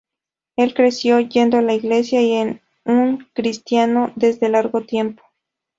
[0.55, 5.21] El creció yendo a la iglesia y es un cristiano desde largo tiempo.